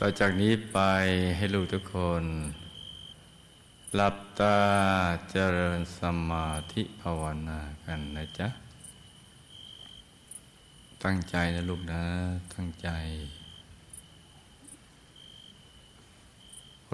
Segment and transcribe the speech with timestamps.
[0.00, 0.78] ต่อจากนี้ไป
[1.36, 2.24] ให้ลูกทุกคน
[3.94, 4.58] หลับตา
[5.30, 6.00] เจริญส
[6.30, 8.48] มาธิภาวนากันนะจ๊ะ
[11.04, 12.02] ตั้งใจนะลูกนะ
[12.54, 12.88] ตั้งใจ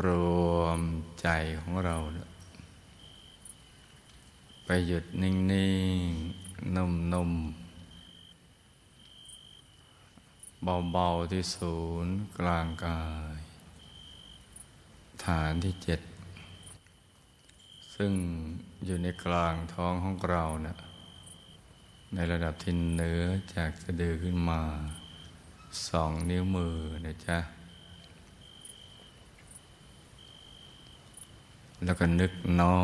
[0.05, 0.07] ร
[0.55, 0.81] วม
[1.21, 1.29] ใจ
[1.61, 1.97] ของเรา
[4.65, 5.33] ไปหยุดนิ่
[6.07, 7.62] ง ๆนุ่มๆ
[10.63, 13.03] เบาๆที่ศูนย์กลางกา
[13.35, 13.39] ย
[15.25, 16.01] ฐานที่เจ็ด
[17.95, 18.13] ซึ่ง
[18.85, 20.77] อยู่ในกลางท้องของเราเนะ่ย
[22.15, 23.23] ในระดับที่เนื้อ
[23.55, 24.61] จากสะดือขึ้นมา
[25.89, 26.77] สองนิ้วมือ
[27.07, 27.39] นะจ๊ะ
[31.85, 32.79] แล้วก็นึกน้อ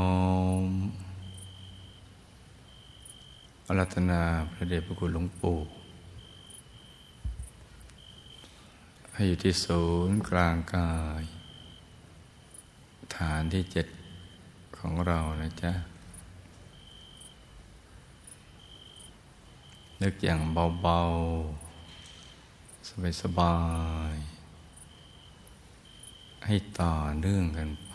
[0.63, 0.65] ม
[3.67, 4.21] อรัตนา
[4.53, 5.59] พระเดชพระคุณหลวงปู่
[9.19, 11.22] ให้อยู่ที่ศูนย์กลางกาย
[13.16, 13.86] ฐานที่เจ็ด
[14.77, 15.72] ของเรานะจ๊ะ
[20.02, 20.41] นึกอย่าง
[20.83, 21.00] เบา
[21.98, 22.89] ๆ
[23.22, 23.56] สบา
[24.12, 24.14] ย
[25.11, 27.94] ๆ ให้ต่อเนื่องกันไป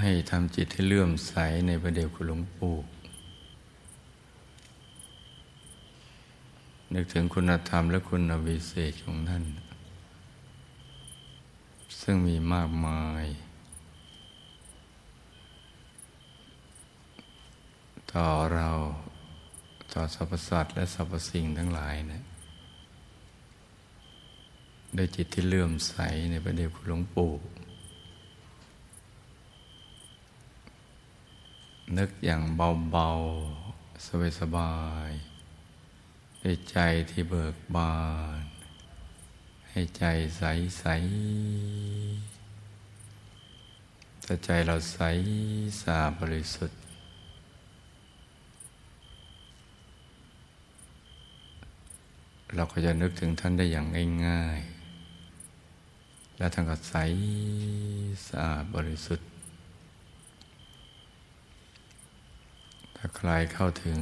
[0.00, 1.34] ให้ทำจิตให้เลื่อมใส
[1.66, 2.74] ในประเดี๋ยวคุณหลวงปู่
[6.94, 9.44] นึกถึงคุณธรรมและคุณวิเศษของท่าน
[12.00, 13.24] ซึ่งมีมากมาย
[18.12, 18.70] ต่อเรา
[19.92, 22.22] ต่อสรรพสัตว์และสรรพสิ่งทั้งหลายนะ
[24.96, 25.94] ด้วยจิตที่เลื่อมใส
[26.30, 27.32] ในพระเดชคุณหลวงปู่
[31.98, 34.06] นึกอย่างเบาๆ
[34.38, 34.74] สบา
[35.08, 35.33] ยๆ
[36.46, 36.78] ให้ใจ
[37.10, 37.94] ที่เบิกบา
[38.40, 38.42] น
[39.70, 40.04] ให้ใจ
[40.38, 40.42] ใส
[40.78, 40.84] ใส
[44.24, 44.98] ถ้าใจเราใส
[45.80, 46.78] สะอาดบริสุทธิ์
[52.54, 53.86] เราก็จะนึกถึงท่านได้อย่าง
[54.26, 56.94] ง่ายๆ และท่านก็ใส
[58.28, 59.28] สะอาดบริสุทธิ์
[62.96, 64.00] ถ้าใครเข้าถึง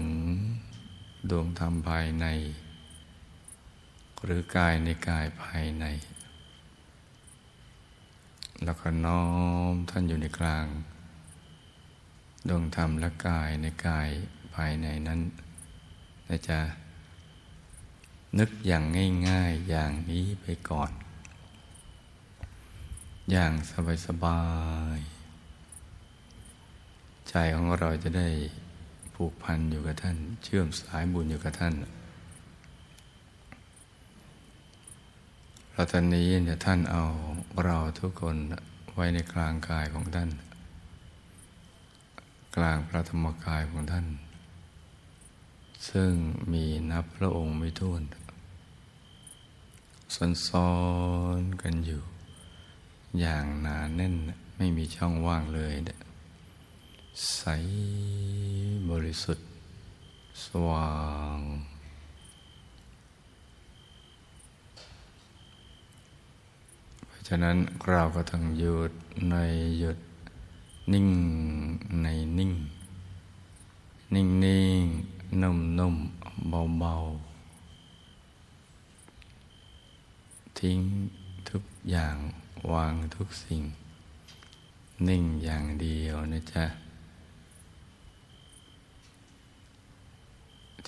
[1.31, 2.27] ดวงธรรมภายใน
[4.25, 5.85] หรือกายในกายภายใน
[8.65, 9.25] แล้วก็น้อ
[9.73, 10.67] มท่านอยู่ในกลาง
[12.49, 14.09] ดวงธรรมและกายในกาย
[14.55, 15.21] ภายในนั้น
[16.29, 16.61] นะจ๊ะ
[18.39, 18.85] นึกอย่าง
[19.29, 20.93] ง่าย ๆอย่างนี้ไปก่อน
[23.31, 23.53] อย่าง
[24.07, 24.43] สบา
[24.97, 28.29] ยๆใจของเราจะได้
[29.23, 31.75] ผูกพันอยู่กับท่าน เชื่อมสายบุญอยู่กับท่าน
[35.73, 37.05] เราตอนนี้เนี่ยท่านเอา
[37.65, 38.37] เราทุกคน
[38.95, 40.31] ไว้ในกลางกายของท่าน
[42.57, 44.07] กลางพระธรรมกายของท่าน
[45.91, 46.13] ซึ่ง
[46.53, 48.03] มีนับพระองค์ไม่ท้วน
[50.49, 50.73] ซ้อ
[51.39, 52.03] นๆกันอยู่
[53.21, 54.15] อย่างหนาแน่น
[54.57, 55.75] ไม่มีช่องว่างเลย
[57.21, 57.43] ใส
[58.91, 59.49] บริสุทธิ์
[60.45, 60.93] สว่า
[61.37, 61.41] ง
[67.07, 67.57] เพราะฉะนั้น
[67.89, 68.93] เราก็ต้องหยุด
[69.31, 69.35] ใน
[69.79, 69.99] หยุด
[70.93, 71.09] นิ่ง
[72.03, 72.07] ใน
[72.39, 72.53] นิ่ง
[74.15, 74.85] นิ่งนิ่ง
[75.43, 75.97] นุ่มนุ่ม
[76.49, 76.95] เบาเบา
[80.59, 80.79] ทิ้ง
[81.49, 82.17] ทุกอย่าง
[82.73, 83.63] วางทุกสิ่ง
[85.09, 86.65] นิ่งอย่างเดียวนะจ๊ะ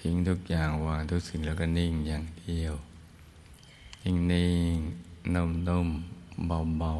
[0.07, 2.75] ทิ้งทุกอย่างวางทุกสิ่งแล้วก็นิ่งอย่างเดียว
[4.05, 4.77] นิ่งนิ่ง
[5.35, 5.89] นุ่มนุ่ม
[6.47, 6.93] เบาเบา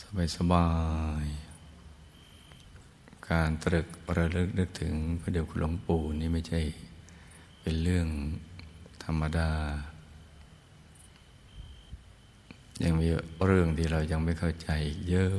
[0.00, 0.68] สบายสบา
[1.24, 1.26] ย
[3.28, 3.86] การตรึก
[4.16, 6.60] ระลึกนึกถึงพระเดชคุณหลวงปู่นี่ไม่ใช่
[7.60, 8.06] เป็นเรื่อง
[9.04, 9.50] ธรรมดา
[12.82, 13.08] ยังมี
[13.46, 14.68] เรื่องที่เรายังไม่เข้าใจ
[15.08, 15.38] เยอะ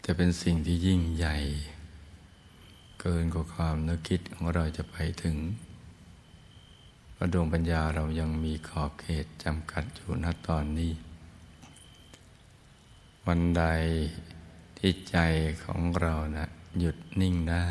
[0.00, 1.38] แต่เป็นสิ่งที่ยิ่งใหญ่
[3.00, 5.36] เกินกว่าความนึกคิดของเราจะไปถึง
[7.16, 10.92] พระดวงปัญญาเรายังมีขอบเขตจำกัดอยู่ณตอนนี้
[13.26, 13.64] วันใด
[14.78, 15.16] ที่ใจ
[15.64, 16.46] ของเรานะ
[16.78, 17.70] หยุดนิ่งได้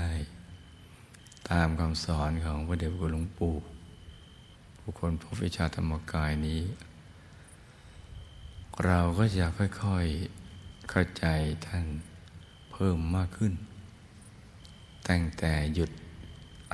[1.50, 3.56] ตามคำสอนของพระเดชพระหลวงปู่
[4.80, 6.62] ผู้คนพบวิชาธรรมกายนี้
[8.86, 11.26] เราก็จะค่อยๆเข้าใจ
[11.66, 11.86] ท่าน
[12.72, 13.54] เพิ่มมากขึ้น
[15.10, 15.92] ตั้งแต่หยุด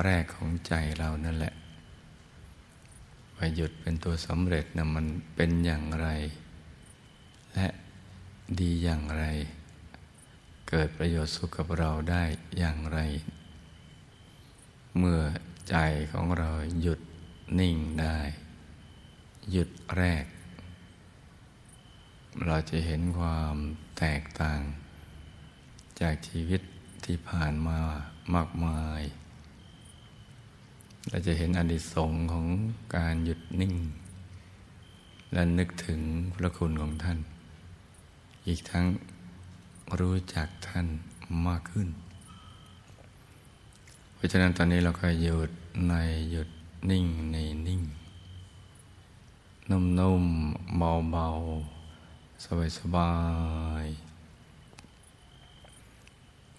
[0.04, 1.54] แรกของใจเรานั่นแหละ
[3.36, 6.08] ว่าหยุดเป็นตัวสำเร็จนะมันเป็นอย่างไร
[7.54, 7.68] และ
[8.60, 9.24] ดีอย่างไร
[10.68, 12.24] เกิดประโยชน์สุขกับเราได้
[12.58, 12.98] อย่างไร
[14.98, 15.20] เมื่อ
[15.70, 15.76] ใจ
[16.12, 16.50] ของเรา
[16.82, 17.00] หยุด
[17.58, 18.18] นิ่งได้
[19.50, 20.24] หยุดแรก
[22.46, 23.54] เราจะเห็นความ
[23.98, 24.60] แตกต่าง
[26.00, 26.60] จากชีวิต
[27.04, 27.78] ที่ผ่านมา
[28.34, 29.02] มากมาย
[31.10, 32.46] เราจะเห็นอนิสงค์ของ
[32.96, 33.74] การหยุดนิ่ง
[35.32, 36.00] และนึกถึง
[36.34, 37.18] พระคุณของท่าน
[38.46, 38.86] อีกทั้ง
[39.98, 40.86] รู้จักท่าน
[41.46, 41.88] มากขึ้น
[44.14, 45.50] เพราะฉะนั้นตอนนี้เราก็หยุด
[45.88, 45.94] ใน
[46.30, 46.48] หยุด
[46.90, 47.36] นิ่งใน
[47.66, 47.82] นิ่ง
[49.70, 52.44] นุ่มๆเบาๆ
[52.78, 53.12] สบา
[53.84, 54.05] ยๆ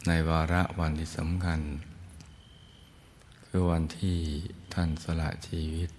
[0.07, 1.59] ในวาระวันที่สำคัญ
[3.45, 4.17] คือวันที่
[4.73, 5.89] ท่านสละชีวิต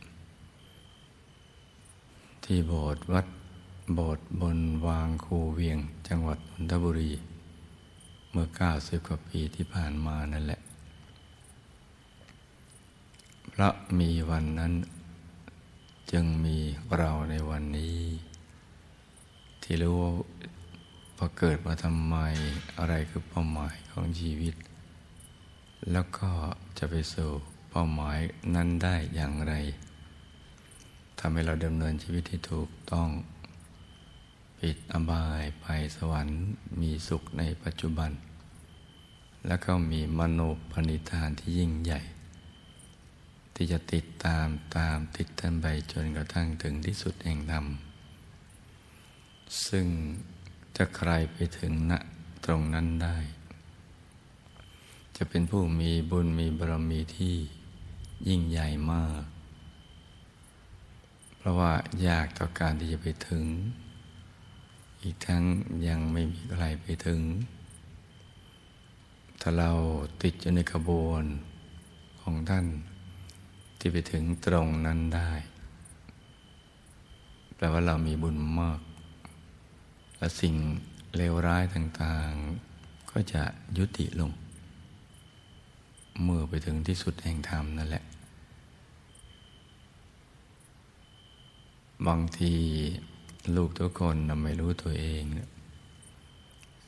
[2.45, 3.27] ที่โบสถ์วัด
[3.95, 5.79] โบสถ์บนวางคูเวียง
[6.09, 7.13] จังหวัดนนทบุรี
[8.31, 10.61] เมื่อเก้าสิบกว่าปีที่ผ่านมานั่นแหละ
[13.51, 14.73] เพราะมีวันนั้น
[16.11, 16.59] จึงมี
[16.97, 17.99] เราในวันนี้
[19.63, 20.01] ที่รู้
[21.21, 22.17] พอเกิดมาทำไม
[22.79, 24.55] อะไรคือเป้าหมายของชีวิต
[25.93, 26.31] แล้วก็
[26.79, 27.31] จะไปสู่
[27.71, 28.19] เป้าหมาย
[28.55, 29.55] นั้นได้อย่างไร
[31.19, 33.09] ทำให้เราดำเนินชีวิตที่ถูกต้อง
[34.61, 35.67] ปิดอบายไป
[35.97, 36.39] สวรรค์
[36.81, 38.11] มีสุขในปัจจุบัน
[39.47, 40.41] แล้วก็มีมโน
[40.71, 42.01] ปณิธานที่ยิ่งใหญ่
[43.55, 47.67] ที่จะติดตามตามติดท่านไปจนกระทั่งถึงที่สุดแห่งธรรม
[49.67, 49.87] ซึ่ง
[50.81, 51.93] จะใครไปถึงณ
[52.45, 53.17] ตรงนั้นได้
[55.17, 57.35] จะเป็นผู้มีบุญมีบารมีที่
[58.29, 59.23] ยิ่งใหญ่มาก
[61.37, 61.73] เพราะว่า
[62.07, 63.45] ยากต่อการที่จะไปถึง
[65.03, 65.43] อีกทั้ง
[65.87, 67.21] ยังไม่มีใครไปถึง
[69.41, 69.71] ถ้าเรา
[70.23, 71.25] ติดอยู่ในขบวน
[72.23, 72.67] ของท่าน
[73.79, 75.33] ที่ไปถึงตรงนั้นได้
[77.57, 78.81] แปลว่าเรามีบุญมาก
[80.19, 80.55] และสิ่ง
[81.17, 83.43] เลวร้ายต่างๆ ก็จะ
[83.79, 84.33] ยุติลง
[86.23, 88.05] เมื่อไปถึงที่สุดแห่งธรรมนั่นแหละ
[92.07, 92.55] บางที
[93.57, 95.23] ลูกทุกคนไม่รู้ตัวเอง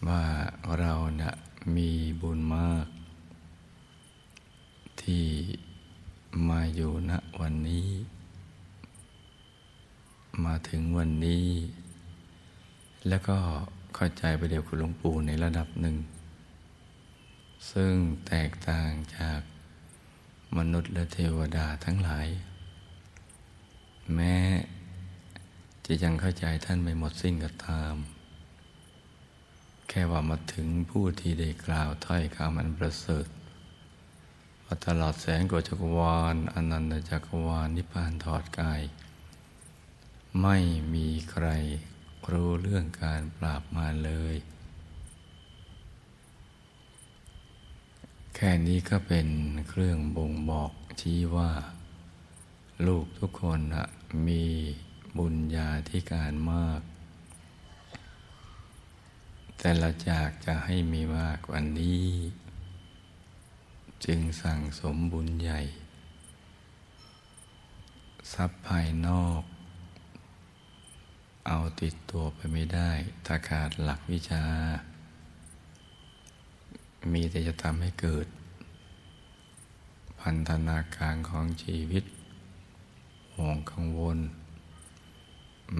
[0.08, 0.22] ว่า
[0.80, 1.32] เรานะ่ะ
[1.76, 1.90] มี
[2.20, 2.86] บุญมาก
[5.02, 5.24] ที่
[6.48, 7.88] มาอยู่ณวันนี้
[10.44, 11.46] มาถึงวันนี้
[13.08, 13.36] แล้วก็
[13.94, 15.96] เข้าใจไปเดียวคุณหลวงปู่ในระดับหนึ่ง
[17.70, 17.94] ซึ่ง
[18.28, 19.40] แตกต่างจาก
[20.56, 22.28] มนุษย์และเทวดาทั้งหลาย
[24.14, 24.36] แม้
[25.86, 27.94] จะยังเข้าใจท่านไม่หมดสิ้นก็ตาม
[29.88, 33.26] แค่ว่ามาถึงผู้ที่ได้กล่าวถ้อยคำอันประเสริฐ
[34.64, 38.82] ว่าตลอดแสงกว่าจักรวาลอนันตจักรวาลนิพพานถอดกาย
[40.42, 40.56] ไม่
[40.94, 41.46] มีใคร
[42.32, 44.34] รู้เรื่องการปราบมาเลย
[48.34, 49.28] แค่นี้ก็เป็น
[49.68, 51.52] เครื่องบ่งบอกชี้ว่า
[52.86, 53.86] ลูกทุกคนนะ
[54.26, 54.44] มี
[55.18, 56.80] บุญญาธิการมาก
[59.58, 62.06] แต่เราจากจะให้มีมากกว่านี้
[64.04, 65.60] จึงสั่งสมบุญใหญ่
[68.32, 69.42] ทรัพย์ภายนอก
[71.52, 72.90] เอาติดตัวไปไม่ได้
[73.26, 74.44] ถ้าขาดหลักวิชา
[77.12, 78.26] มีแต่จะทำให้เกิด
[80.20, 82.04] พันธนาการของชีวิต
[83.36, 84.18] ห่วงกังวล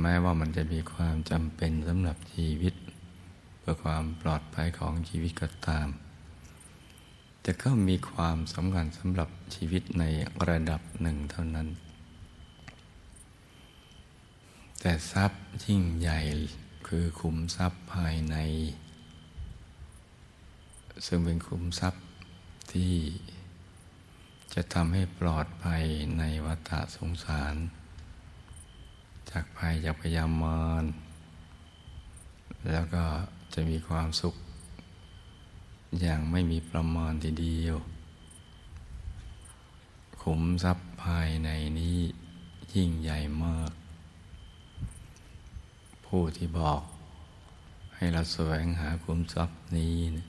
[0.00, 2.75] แม้ว่ามันจะมีความจำเป็นสำหรับชีวิต
[3.59, 5.89] เพื่อความปลอดภัยของชีวิตก็ตาม
[7.43, 10.05] แต่ก็มีความสำคัญสำหรับชีวิตใน
[10.49, 11.69] ระดับหนึ่งเท่านั้น
[14.81, 16.21] แต่ทรัพย์ยิ่งใหญ่
[16.87, 18.37] คือขุมทรัพย์ภายใน
[21.07, 22.03] ซึ่งเป็นคุ้มทรัพย์
[22.73, 22.97] ที่
[24.55, 25.85] จะทำให้ปลอดภัย
[26.19, 27.55] ในวัฏสงสาร
[29.31, 30.85] จากภัยจากพยามาร
[32.71, 33.05] แล้วก็
[33.55, 34.35] จะมีความสุข
[36.01, 37.77] อย่างไม่มีประมาณทีเดียว
[40.23, 41.99] ขุมทรัพย์ภายในนี้
[42.75, 43.73] ยิ่งใหญ่มาก
[46.14, 46.83] ผู้ที่บอก
[47.95, 50.26] ให้เราแสวงหาขุมทรัพย์นี้นะ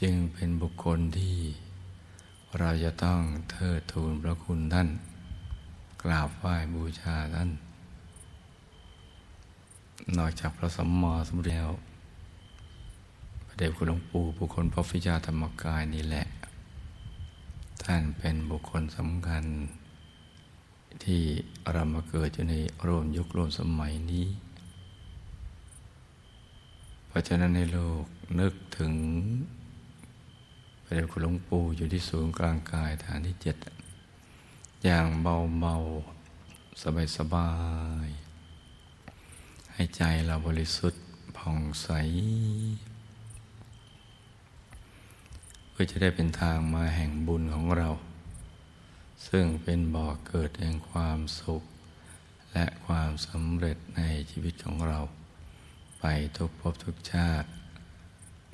[0.00, 1.36] จึงเป็นบุคคลที่
[2.58, 3.20] เราจะต้อง
[3.50, 4.88] เทิดทูนพระคุณท่าน
[6.02, 7.50] กราบไหว้บูชาท่าน
[10.16, 11.68] นอกจากพระสัมมาสัมพุทธเจ้า
[13.46, 16.24] พระเดชคุณหลวงปู่บุคคลพระฟิจาธรรมกายนี่แหละ
[17.84, 19.44] ท่านเป็นบุคคลสำคัญ
[21.04, 21.22] ที่
[21.72, 22.54] เรามาเกิดอยู่ใน
[22.86, 24.26] ร่วมยุคร่วมสมัยนี้
[27.06, 28.04] เพราะฉะนั้นในโลก
[28.40, 28.92] นึกถึง
[30.84, 33.56] พระเดชคุณหลวงปู่อยู่ที่ศูนย์กลางกายฐานที่เจ็ด
[34.84, 35.76] อย่างเบาเบา
[36.82, 37.50] สบายสบา
[38.06, 38.08] ย
[39.72, 41.02] ให้ใจเราบริสุทธิ์
[41.36, 41.88] ผ่องใส
[45.70, 47.88] เพื่อจะได้เป็นทางมาแห่งบุญของเรา
[49.28, 51.62] ซึ่งเป็นบ่อกเกิดแห่งความสุข
[52.52, 55.00] และความสำเร็จในชีวิตของเรา
[56.00, 56.04] ไป
[56.36, 57.48] ทุกภพทุกชาติ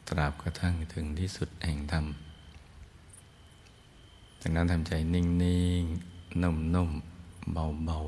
[0.08, 2.06] ตราบกระทั่งถึงที่สุดแห่งธรรม
[4.40, 5.24] ดังนั้นทำใจนิ่
[5.80, 7.98] งๆ นุ่มๆ เบา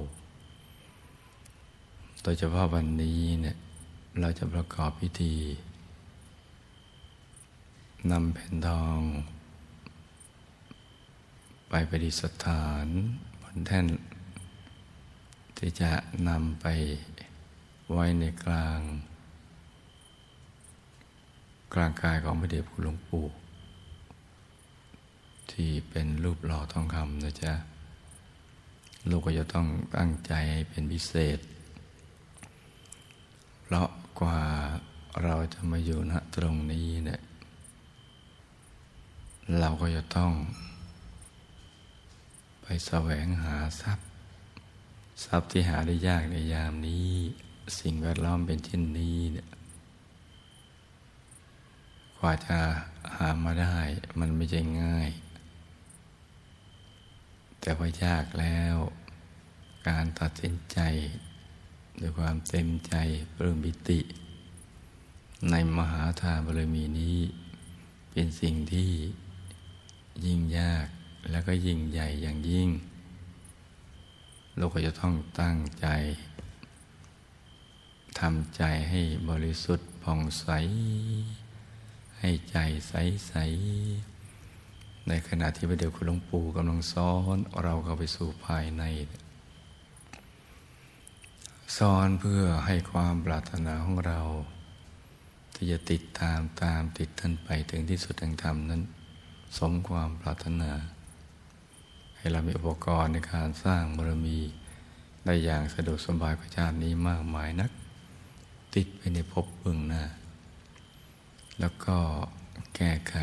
[1.29, 3.57] ๆ โดยเฉพาะวันนี้เนี่ย
[4.21, 5.35] เราจะประกอบพิธี
[8.11, 9.01] นำแผ่นทอง
[11.69, 12.87] ไปประดิษฐาน
[13.41, 13.87] บนแท่น
[15.57, 15.93] ที่จะ
[16.29, 16.67] นำไป
[17.93, 18.81] ไว้ในกลาง
[21.75, 23.27] กลางกายของพระเดชคุณหลวงปู่
[25.51, 27.53] ที่เป็นรูปหล่อทองคำนะจ๊ะ
[29.09, 30.33] ลูกก็จะต้องตั้งใจ
[30.69, 31.39] เป็นพิเศษ
[33.63, 33.89] เพราะ
[34.21, 34.41] กว่า
[35.23, 37.21] เราจะมาอยู่ณตรงนี้เนี่ย
[39.59, 40.33] เราก็จะต้อง
[42.87, 44.07] แสวงหาทรัพย์
[45.25, 47.11] ทรัพย์ที่หาได้ยากในยามนี้
[47.81, 49.49] สิ่งแวดล้อมเป็นเช่นนี้เนี่ย
[52.19, 52.59] กว่าจะ
[53.17, 53.77] หามาได้
[54.19, 55.11] มันไม่ใช่ง่าย
[57.61, 58.77] แต่ว่ายากแล้ว
[59.89, 60.79] การตัดสินใจ
[62.01, 62.95] ด้วยความเต็มใจ
[63.35, 64.01] ปลื้มปิติ
[65.51, 67.19] ในมหาทานบารมีนี้
[68.11, 68.93] เป็นสิ่งที่
[70.25, 70.87] ยิ่งยาก
[71.31, 72.69] แล้วก็ยิ่งใหญ่อย่างยิ่ง
[74.57, 75.87] เราก็จะต้องตั้งใจ
[78.19, 80.49] ทำใจให้บริสุทธิ์ผ่องใส
[82.19, 82.57] ให้ใจ
[82.89, 82.95] ใส
[83.29, 83.35] ใส
[85.09, 88.83] ในขณะที่พระเดชคุณหลวงปู่กำลังซ้อนเราเข้าไปสู่ภายใน
[91.77, 94.21] ซ้อนเพื่อให้ความปรารถนาของเรา
[95.55, 98.83] ที่จะติดตามตามติดท่านไปถึงที่สุดแห่งธรรมนั้น
[99.59, 100.71] สมความปรารถนา
[102.33, 104.39] เรามีอุปกรณ์ในการสร้างบารมี
[105.25, 107.71] ได้อย่างสะดวกสบายประชาตินี้มากมายนัก
[108.75, 110.05] ติดไปในภพเบื้องหน้า
[111.61, 111.99] แล้วก็
[112.75, 113.17] แก้ไข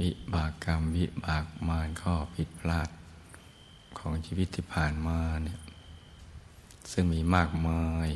[0.00, 2.88] วิบากกรรมวิบากมารข้อผิดพลาด
[3.98, 5.58] ของชีวิตที่ผ่านมาเนี่ย
[6.92, 8.08] ซึ่งมีมากมาย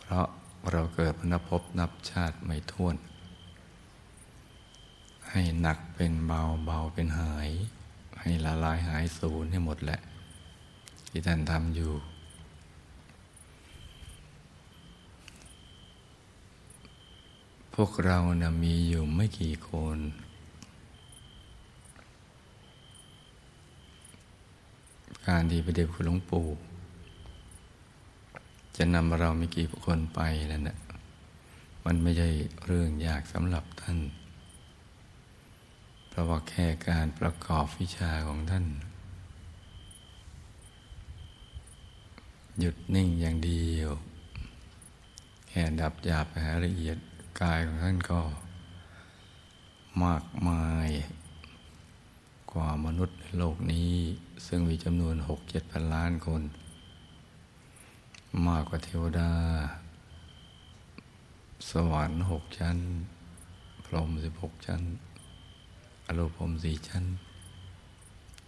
[0.00, 0.26] เพราะ
[0.70, 2.96] เราเกิดพนภพนับชาติไม่ท้วน
[5.30, 7.50] ให้หนักเป็นเบาเบาเป็นหาย
[8.22, 10.00] ให้ละลายหายสูญให้หมดแหละ
[11.08, 11.92] ที่ท่านทำอยู่
[17.74, 19.98] พวกเรานะมีอยู่ไม่กี่คน
[25.26, 26.46] การที่พระเดชคุณหลวงปู่
[28.76, 30.20] จะนำเราไม่กี่คนไป
[30.52, 30.78] นั่นแหละ
[31.84, 32.28] มันไม่ใช่
[32.66, 33.98] เรื่องยากสำหรับท่าน
[36.14, 38.66] เพราะว่าแค่การประกอบวิชาของท่าน
[42.58, 43.90] หยุดนิ่งอย่างเดียว
[45.48, 46.98] แค่ดับหยาบหาละเอียด
[47.40, 48.20] กายของท่านก็
[50.04, 50.88] มากมาย
[52.52, 53.92] กว่ามนุษย์โลกนี้
[54.46, 56.42] ซึ่งมีจำนวนหกเจ็ดพันล้านคน
[58.46, 59.32] มากกว่าเทวดา
[61.70, 62.78] สวรรค์หกชั้น
[63.84, 64.82] พรหมสิบหกชั้น
[66.18, 67.04] รูปพรมสี่ชั้น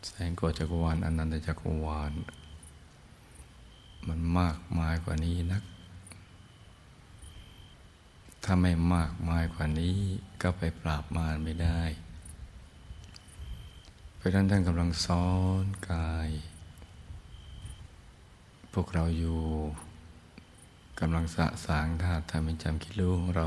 [0.06, 2.12] แสงโกจักรวาลอนันตจักรวาล
[4.08, 5.62] มันมากมายกว่านี้นัก
[8.44, 9.96] ถ้าไม่มากมายกว่านี้
[10.42, 11.82] ก็ไปปราบมารไม่ได้
[14.24, 15.28] ราะนั้นท่านกำลังซ้อ
[15.64, 16.30] นกาย
[18.72, 19.42] พวกเราอยู่
[21.00, 23.46] กำลังสะสางธาตุทำเป็นจำคิดรู้ของเรา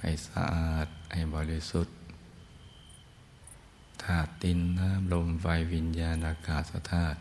[0.00, 1.96] ให้สะอาด ให้บริสุทธิ์
[4.04, 7.18] ธาตุดินน้ำลมไฟวิญญาณอากาศธาตุ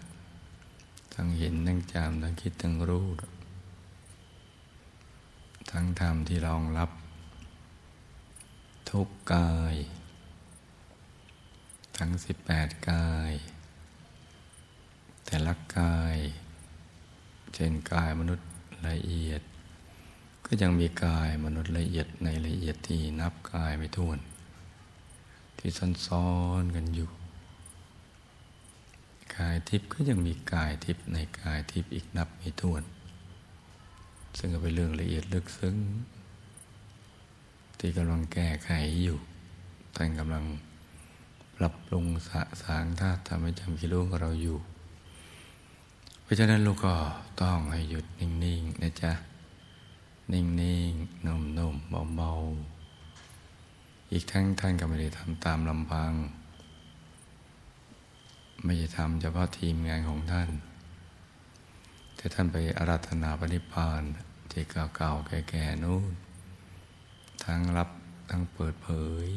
[1.14, 3.08] ทั้งเห็นทั้งจำทั้งคิดทั้งรู้
[5.72, 6.90] ทั้งธรรมที่รองรับ
[8.90, 9.76] ทุกกาย
[11.98, 13.34] ทั้งสิบแปดกาย
[15.26, 16.18] แต่ละกาย
[17.54, 18.48] เช่นกายมนุษย์
[18.88, 19.42] ละเอียด
[20.46, 24.20] ก็ยังมีกายมนุษย์ละเอียดในละเอียดที่นับกายไม่ถ้วน
[25.68, 25.76] ที่
[26.08, 26.30] ซ้อ
[26.62, 27.10] นๆกันอยู่
[29.36, 32.84] กายทิพย์ก็ยังมีกายทิพย์ในกายทิพย์อีกนับไม่ถ้วน
[34.38, 35.76] ซึ่งก็เป็นเรื่องละเอียดลึกซึ้ง
[37.80, 38.70] ที่กำลังแก้ไข
[39.04, 39.18] อยู่
[39.96, 40.44] ท่านกำลัง
[41.58, 44.58] ปรับปรุงสะสางธาตุทำให้จำกิโลของเราอยู่
[46.22, 46.96] เพราะฉะนั้นลูกก็
[47.42, 49.14] ต้องให้หยุดนิ่งๆนะจ๊ะ
[50.32, 50.44] นิ่
[50.90, 52.75] งๆนุ่มๆเบาๆ
[54.12, 56.14] อีกทั้งท่านก็ไม่ได้ทำตามลำพัง
[58.64, 60.50] ไม่ใช่ทำเฉพาะทีมงานของท่าน
[62.16, 64.02] แต่ท่านไปอาราธนาปณิพาน
[64.52, 64.64] ที่
[64.96, 66.14] เก่าๆ แก่ๆนู้น
[67.44, 67.90] ทั้งรับ
[68.30, 68.90] ทั้งเปิดเผ
[69.26, 69.28] ย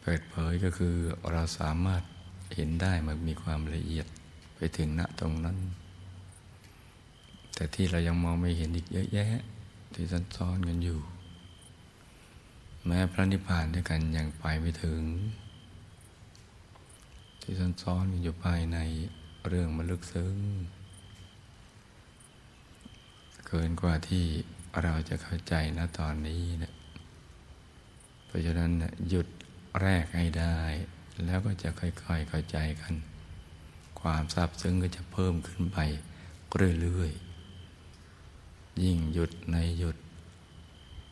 [0.00, 0.94] เปิดเผยก็คือ
[1.32, 2.02] เราสามารถ
[2.54, 4.06] เห็นได้มันมีความละเอียด
[4.56, 5.58] ไปถึงณตรงนั้น
[7.54, 9.30] แต่ที่เรายังมองไม่เห็นอีกเยอะแยะ
[9.94, 10.04] ที่
[10.36, 10.98] ซ้อนกันอยู่
[12.90, 15.02] แม้พระนิพพานด้วยกันยังไปไม่ถึง
[17.40, 18.78] ที่ซ้อนกันอยู่ภายใน
[19.48, 20.36] เรื่องมันลึกซึ้ง
[23.46, 24.24] เกินกว่าที่
[24.82, 26.72] เราจะเข้าใจนะตอนนี้นะ
[28.26, 28.72] เพราะฉะนั้น
[29.08, 29.26] หยุด
[29.80, 30.58] แรกให้ได้
[31.24, 32.94] แล้วก็จะค่อยๆเข้าใจกัน
[34.00, 35.78] ความซาบซึ้งก็จะเพิ่มขึ้นไป
[36.80, 39.96] เรื่อยๆยิ่งหยุดในหยุด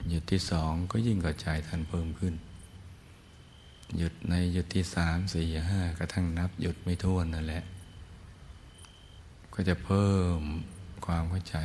[0.09, 2.35] หยุดที่สองก็ยิ่งเข้าใจทันเพิ่มขึ้น
[3.97, 7.63] หยุดในหยุดที่สามสี่ห้ากระทั่งนับหยุดไม่ท้วนนั่นแหละ
[9.55, 10.41] ก็จะเพิ่ม
[11.07, 11.57] ความเข้าใจ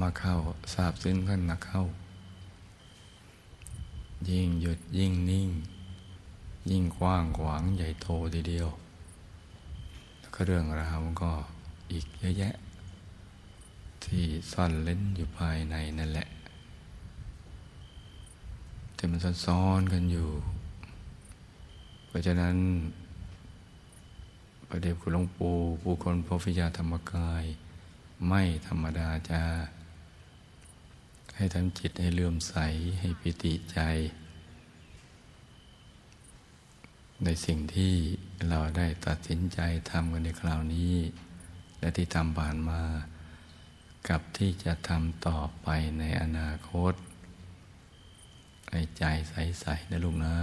[0.00, 0.36] มาเข้า
[0.74, 1.82] ทราบซึ้งขึ้นมาเข้า
[4.30, 5.48] ยิ่งหยุดยิ่งนิ่ง
[6.70, 8.68] ยิ่งกว้างขวางใหญ่โตทีเดียว
[10.20, 11.32] แล้วก็เรื่องราวก็
[11.92, 12.54] อีกเยอะแยะ
[14.04, 16.26] ที่ซ่อนเล่นอยู่ภายในนั่นแหละ
[18.94, 20.30] แต่มันซ้อนกันอยู่
[22.06, 22.56] เพราะฉะนั้น
[24.68, 27.44] ประเดี๋ยวคุณหลวงปู่ผู้คนพระิยาธรรมกาย
[28.28, 29.44] ไม่ธรรมดาจ้า
[31.36, 32.54] ให้ทำจิตให้เลื่อมใส
[33.00, 33.78] ให้ปิติใจ
[37.24, 37.94] ในสิ่งที่
[38.48, 39.58] เราได้ตัดสินใจ
[39.90, 40.94] ทำกันในคราวนี้
[41.80, 42.82] และที่ทำผ่านมา
[44.08, 46.92] กับที่จะทำต่อไปในอนาคต
[48.74, 50.34] ให้ใจใสๆนะลูกนะ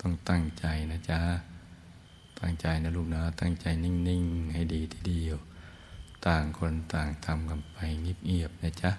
[0.00, 1.20] ต้องตั้งใจนะจ๊ะ
[2.40, 5.38] ตั้งใจนะลูกนะ ตั้งใจนิ่ง ๆ ให้ดีทีเดียว
[6.26, 8.90] ต่างคนต่างทำกันไปเงียบๆนะจ๊ะ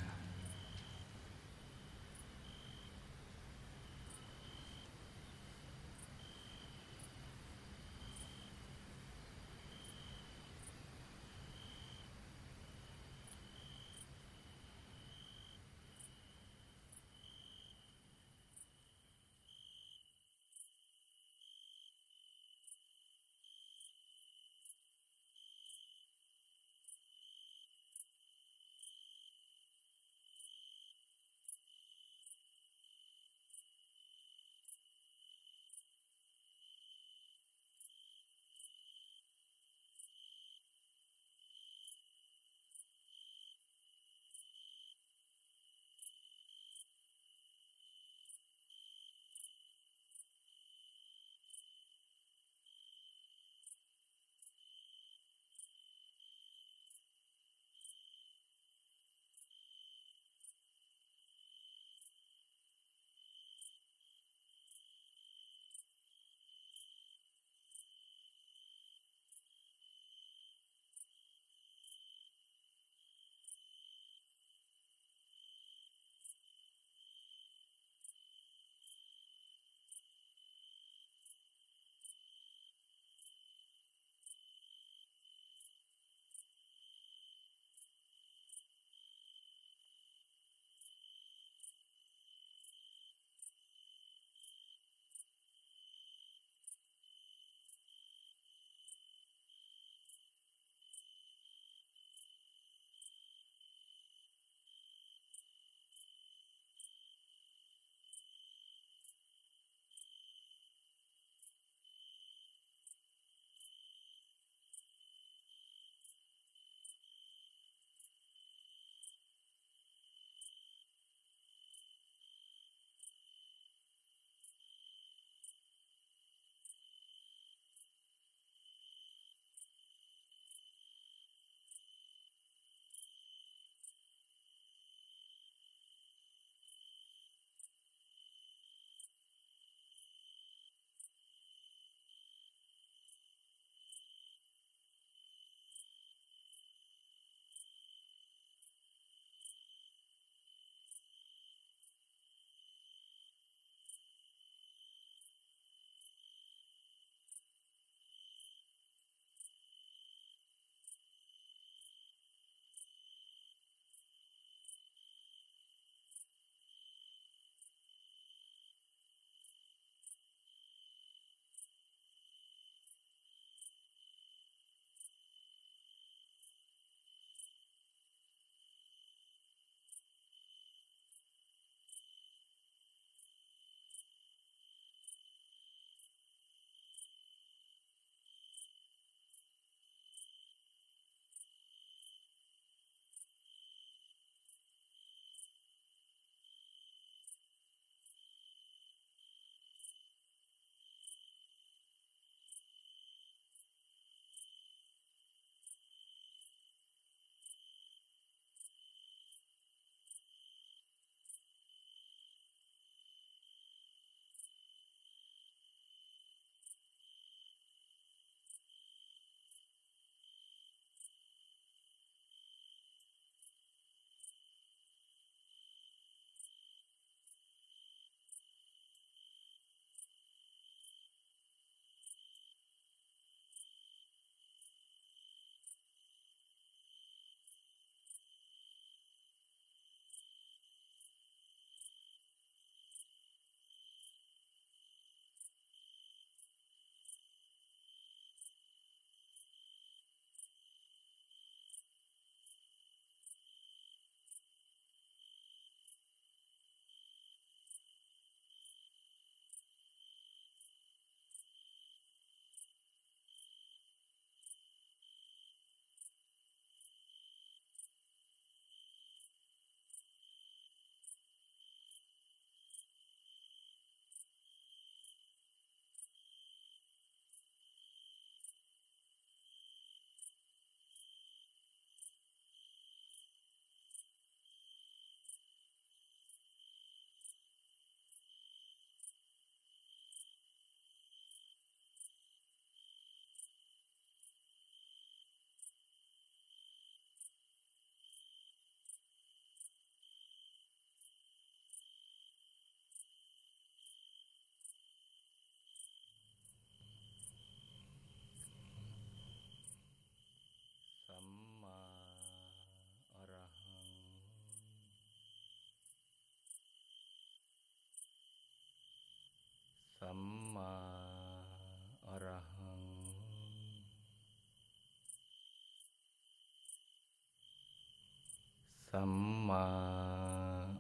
[328.98, 329.16] สัม
[329.50, 329.66] มา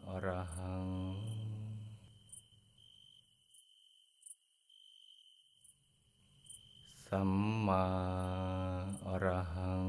[0.08, 0.90] อรหัง
[7.08, 7.32] สัม
[7.68, 7.86] มา
[9.06, 9.86] อรหัง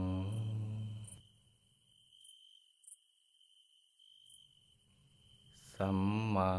[5.77, 5.99] สัม
[6.35, 6.53] มา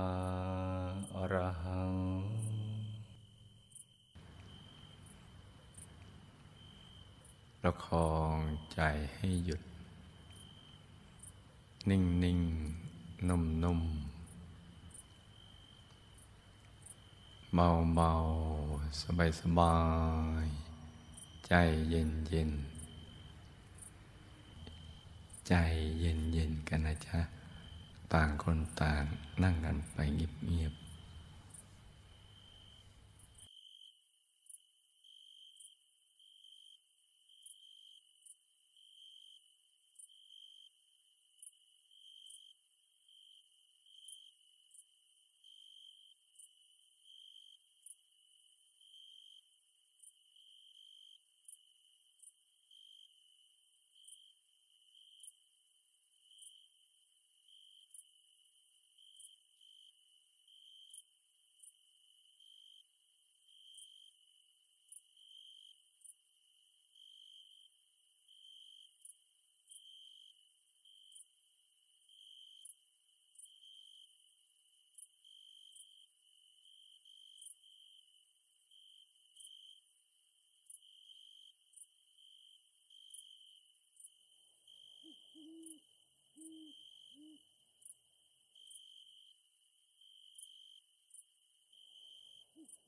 [1.16, 1.94] อรหัง
[7.60, 8.38] ประคอง
[8.74, 8.80] ใจ
[9.16, 9.67] ให้หยุด
[11.90, 12.40] นิ่งนิ่ง
[13.28, 13.82] นุ่มนุ่ม
[17.56, 18.12] เบาเบา
[19.02, 19.76] สบายสบา
[20.44, 20.46] ย
[21.48, 21.54] ใจ
[21.90, 22.52] เย็นเย็น
[25.48, 25.54] ใจ
[26.00, 27.20] เย็นเย็นกันนะจ๊ะ
[28.14, 29.04] ต่างคนต่าง
[29.44, 30.74] นั่งกันไปเงียบเงียบ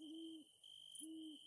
[0.01, 1.38] Mm-hmm.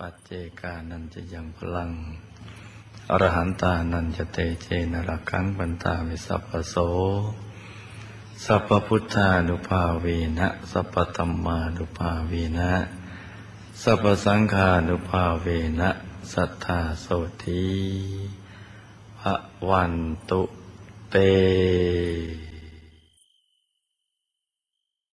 [0.00, 0.30] ปัจเจ
[0.60, 1.90] กานันจะยังพลัง
[3.10, 6.76] อรหันตานันจะเตเจนรักขังบันตาวิสัพพโส
[8.44, 10.06] สัพพพุทธานุภาเว
[10.38, 12.72] นะ สัพพธรรมานุภาเวนะ
[13.82, 15.46] สัพพสังฆานุภาเว
[15.80, 15.90] นะ
[16.32, 17.06] สัทธาโส
[17.44, 17.66] ธี
[19.18, 19.34] พระ
[19.68, 19.94] วัน
[20.30, 20.42] ตุ
[21.10, 21.16] เต